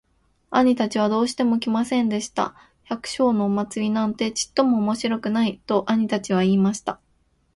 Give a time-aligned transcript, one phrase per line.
[0.49, 2.55] 兄たちはどうしても来ませんでした。
[2.89, 6.99] 「百姓のお祭なんてちっとも面白くない。」と兄たちは言いました。